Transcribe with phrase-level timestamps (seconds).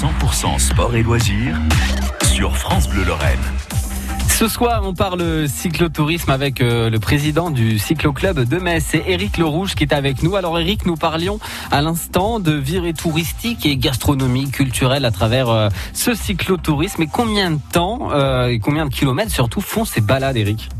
[0.00, 1.58] 100% sport et loisirs
[2.22, 3.38] sur France Bleu Lorraine.
[4.28, 9.36] Ce soir, on parle cyclotourisme avec euh, le président du cycloclub de Metz, c'est Eric
[9.36, 10.36] Le Rouge qui est avec nous.
[10.36, 11.38] Alors Eric, nous parlions
[11.70, 17.02] à l'instant de virée touristique et gastronomie culturelle à travers euh, ce cyclotourisme.
[17.02, 20.70] Et combien de temps euh, et combien de kilomètres surtout font ces balades, Eric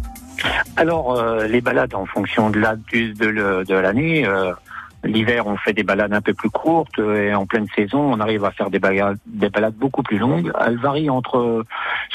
[0.79, 3.13] Alors les balades en fonction de l'année.
[3.13, 4.61] De,
[5.03, 8.45] L'hiver, on fait des balades un peu plus courtes et en pleine saison, on arrive
[8.45, 10.53] à faire des balades, des balades beaucoup plus longues.
[10.61, 11.65] Elles varient entre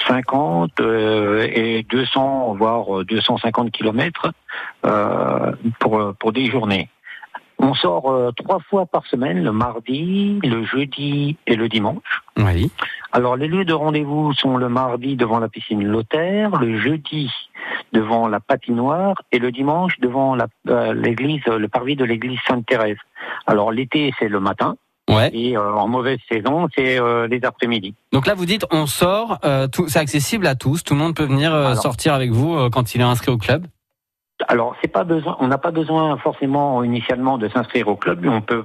[0.08, 4.32] 50 euh, et 200, voire 250 kilomètres
[4.86, 6.90] euh, pour, pour des journées.
[7.58, 12.22] On sort euh, trois fois par semaine, le mardi, le jeudi et le dimanche.
[12.38, 12.70] Oui.
[13.12, 17.32] Alors les lieux de rendez-vous sont le mardi devant la piscine Lothaire, le jeudi
[17.94, 20.36] devant la patinoire et le dimanche devant
[20.66, 22.98] l'église, le parvis de l'église Sainte-Thérèse.
[23.48, 24.76] Alors l'été c'est le matin,
[25.10, 25.30] Ouais.
[25.34, 27.94] Et euh, en mauvaise saison, c'est euh, les après-midi.
[28.12, 31.26] Donc là, vous dites, on sort, euh, c'est accessible à tous, tout le monde peut
[31.26, 33.68] venir sortir avec vous quand il est inscrit au club
[34.48, 34.76] alors,
[35.40, 38.26] on n'a pas besoin forcément initialement de s'inscrire au club.
[38.26, 38.62] On peut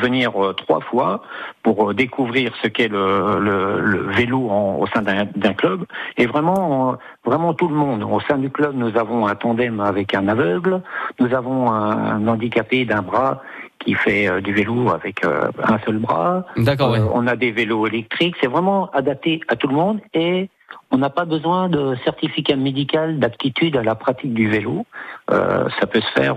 [0.00, 1.22] venir trois fois
[1.62, 5.84] pour découvrir ce qu'est le, le, vélo au sein d'un club.
[6.16, 8.04] Et vraiment, vraiment tout le monde.
[8.04, 10.82] Au sein du club, nous avons un tandem avec un aveugle,
[11.18, 13.42] nous avons un handicapé d'un bras
[13.84, 16.44] qui fait euh, du vélo avec euh, un seul bras.
[16.56, 16.94] D'accord.
[16.94, 18.34] Euh, on a des vélos électriques.
[18.40, 20.48] C'est vraiment adapté à tout le monde et
[20.90, 24.86] on n'a pas besoin de certificat médical d'aptitude à la pratique du vélo.
[25.28, 26.36] ça peut se faire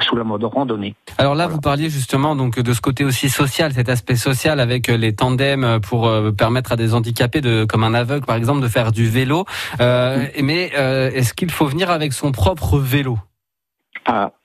[0.00, 0.94] sous la mode randonnée.
[1.18, 4.88] Alors là, vous parliez justement donc de ce côté aussi social, cet aspect social avec
[4.88, 8.92] les tandems pour permettre à des handicapés, de, comme un aveugle par exemple, de faire
[8.92, 9.44] du vélo.
[9.78, 10.70] Mais
[11.14, 13.18] est-ce qu'il faut venir avec son propre vélo?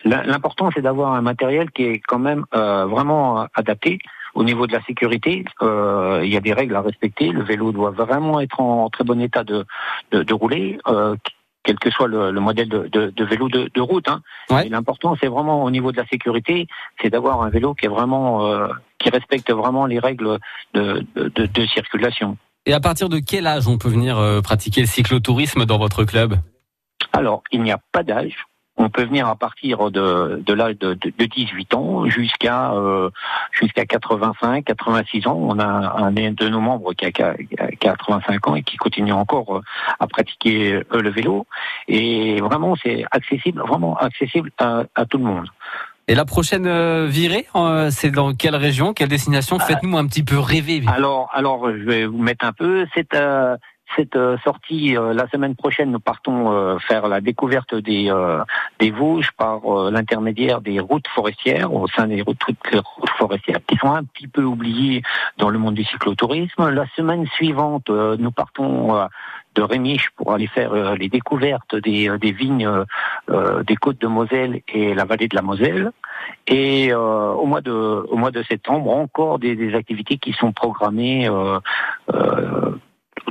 [0.03, 3.99] L'important, c'est d'avoir un matériel qui est quand même euh, vraiment adapté.
[4.35, 7.29] Au niveau de la sécurité, euh, il y a des règles à respecter.
[7.29, 9.65] Le vélo doit vraiment être en très bon état de,
[10.11, 11.15] de, rouler, euh,
[11.63, 14.07] quel que soit le, modèle de, vélo de, route.
[14.07, 14.21] Hein.
[14.69, 16.67] L'important, c'est vraiment au niveau de la sécurité,
[17.01, 18.47] c'est d'avoir un vélo qui est vraiment
[18.99, 20.37] qui respecte vraiment les règles
[20.75, 22.37] de, de circulation.
[22.67, 26.35] Et à partir de quel âge on peut venir pratiquer le cyclotourisme dans votre club?
[27.11, 28.35] Alors, il n'y a pas d'âge.
[28.77, 33.09] On peut venir à partir de, de l'âge de, de, 18 ans jusqu'à euh,
[33.51, 35.37] jusqu'à 85, 86 ans.
[35.39, 37.35] On a un de nos membres qui a, qui a,
[37.79, 39.61] 85 ans et qui continue encore euh,
[39.99, 41.47] à pratiquer euh, le vélo.
[41.87, 45.47] Et vraiment, c'est accessible, vraiment accessible à, à, tout le monde.
[46.07, 47.47] Et la prochaine euh, virée,
[47.89, 49.59] c'est dans quelle région, quelle destination?
[49.59, 50.81] Faites-nous un petit peu rêver.
[50.87, 52.85] Alors, alors, je vais vous mettre un peu.
[52.95, 53.13] C'est
[53.95, 58.11] cette euh, sortie, euh, la semaine prochaine, nous partons euh, faire la découverte des,
[58.79, 59.61] des Vosges par
[59.91, 62.41] l'intermédiaire des routes forestières, au sein des routes,
[63.17, 65.01] forestières, qui sont un petit peu oubliées
[65.37, 66.69] dans le monde du cyclotourisme.
[66.69, 69.07] La semaine suivante, nous partons
[69.55, 72.69] de Rémiche pour aller faire les découvertes des, des vignes
[73.29, 75.91] des côtes de Moselle et la vallée de la Moselle.
[76.47, 81.29] Et au mois de au mois de septembre, encore des, des activités qui sont programmées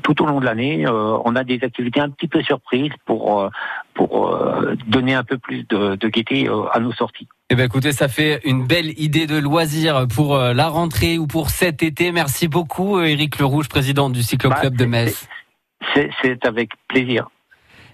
[0.07, 3.41] tout au long de l'année, euh, on a des activités un petit peu surprises pour
[3.41, 3.49] euh,
[3.93, 7.27] pour euh, donner un peu plus de, de gaieté à nos sorties.
[7.51, 11.51] Eh bien, écoutez, ça fait une belle idée de loisir pour la rentrée ou pour
[11.51, 12.13] cet été.
[12.13, 15.29] Merci beaucoup, Éric Le Rouge, président du Cycloclub bah, de Metz.
[16.23, 17.29] C'est avec plaisir.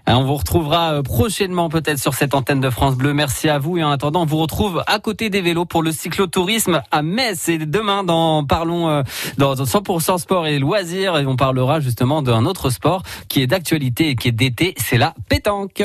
[0.06, 3.14] Hein, on vous retrouvera euh, prochainement peut-être sur cette antenne de France Bleu.
[3.14, 5.92] Merci à vous et en attendant, on vous retrouve à côté des vélos pour le
[5.92, 7.48] cyclotourisme à Metz.
[7.48, 9.02] Et demain, dans parlons euh,
[9.38, 14.08] dans 100% sport et loisirs, et on parlera justement d'un autre sport qui est d'actualité
[14.08, 15.80] et qui est d'été, c'est la pétanque.